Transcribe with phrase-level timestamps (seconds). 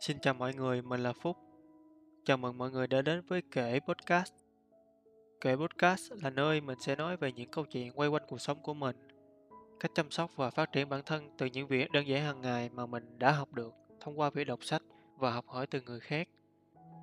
[0.00, 1.36] Xin chào mọi người, mình là Phúc.
[2.24, 4.32] Chào mừng mọi người đã đến với Kể Podcast.
[5.40, 8.62] Kể Podcast là nơi mình sẽ nói về những câu chuyện quay quanh cuộc sống
[8.62, 8.96] của mình,
[9.80, 12.68] cách chăm sóc và phát triển bản thân từ những việc đơn giản hàng ngày
[12.68, 14.82] mà mình đã học được thông qua việc đọc sách
[15.16, 16.28] và học hỏi từ người khác.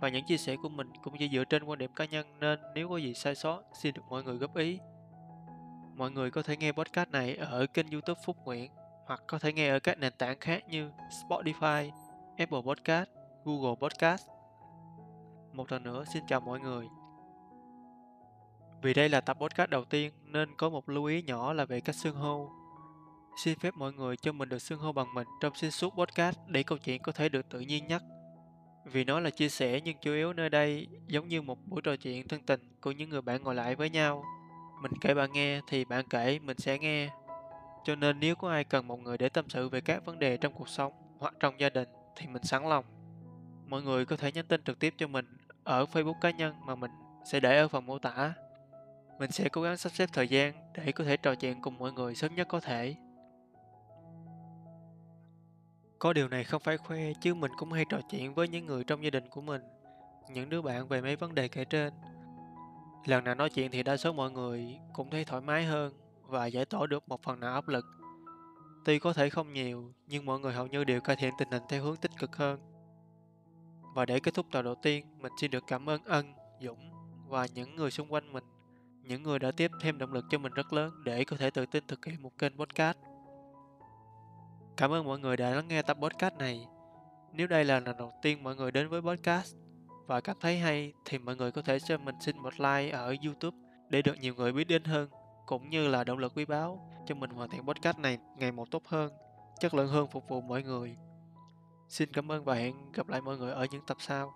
[0.00, 2.58] Và những chia sẻ của mình cũng chỉ dựa trên quan điểm cá nhân nên
[2.74, 4.78] nếu có gì sai sót xin được mọi người góp ý.
[5.94, 8.70] Mọi người có thể nghe podcast này ở kênh youtube Phúc Nguyễn
[9.06, 11.90] hoặc có thể nghe ở các nền tảng khác như Spotify,
[12.40, 13.08] Apple Podcast,
[13.44, 14.26] Google Podcast.
[15.52, 16.86] Một lần nữa xin chào mọi người.
[18.82, 21.80] Vì đây là tập podcast đầu tiên nên có một lưu ý nhỏ là về
[21.80, 22.50] cách xưng hô.
[23.44, 26.38] Xin phép mọi người cho mình được xưng hô bằng mình trong xuyên suốt podcast
[26.46, 28.02] để câu chuyện có thể được tự nhiên nhất.
[28.84, 31.96] Vì nó là chia sẻ nhưng chủ yếu nơi đây giống như một buổi trò
[31.96, 34.24] chuyện thân tình của những người bạn ngồi lại với nhau.
[34.82, 37.10] Mình kể bạn nghe thì bạn kể mình sẽ nghe.
[37.84, 40.36] Cho nên nếu có ai cần một người để tâm sự về các vấn đề
[40.36, 41.88] trong cuộc sống hoặc trong gia đình
[42.20, 42.84] thì mình sẵn lòng.
[43.66, 46.74] Mọi người có thể nhắn tin trực tiếp cho mình ở Facebook cá nhân mà
[46.74, 46.90] mình
[47.24, 48.34] sẽ để ở phần mô tả.
[49.18, 51.92] Mình sẽ cố gắng sắp xếp thời gian để có thể trò chuyện cùng mọi
[51.92, 52.96] người sớm nhất có thể.
[55.98, 58.84] Có điều này không phải khoe chứ mình cũng hay trò chuyện với những người
[58.84, 59.62] trong gia đình của mình,
[60.30, 61.92] những đứa bạn về mấy vấn đề kể trên.
[63.04, 66.46] Lần nào nói chuyện thì đa số mọi người cũng thấy thoải mái hơn và
[66.46, 67.84] giải tỏa được một phần nào áp lực
[68.84, 71.62] Tuy có thể không nhiều, nhưng mọi người hầu như đều cải thiện tình hình
[71.68, 72.60] theo hướng tích cực hơn.
[73.94, 76.90] Và để kết thúc tập đầu tiên, mình xin được cảm ơn Ân, Dũng
[77.28, 78.44] và những người xung quanh mình,
[79.02, 81.66] những người đã tiếp thêm động lực cho mình rất lớn để có thể tự
[81.66, 82.98] tin thực hiện một kênh podcast.
[84.76, 86.66] Cảm ơn mọi người đã lắng nghe tập podcast này.
[87.32, 89.56] Nếu đây là lần đầu tiên mọi người đến với podcast
[90.06, 93.14] và cảm thấy hay thì mọi người có thể cho mình xin một like ở
[93.24, 93.56] YouTube
[93.88, 95.08] để được nhiều người biết đến hơn
[95.50, 98.70] cũng như là động lực quý báu cho mình hoàn thiện podcast này ngày một
[98.70, 99.12] tốt hơn,
[99.60, 100.96] chất lượng hơn phục vụ mọi người.
[101.88, 104.34] Xin cảm ơn và hẹn gặp lại mọi người ở những tập sau.